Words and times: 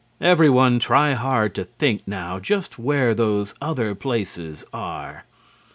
Everyone 0.19 0.79
try 0.79 1.11
hard 1.13 1.53
to 1.53 1.63
think 1.65 2.01
now 2.07 2.39
just 2.39 2.79
where 2.79 3.13
those 3.13 3.53
other 3.61 3.93
places 3.93 4.65
are! 4.73 5.25